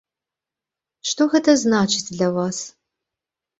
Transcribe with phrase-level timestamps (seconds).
[1.09, 2.65] Што гэта значыць для вас?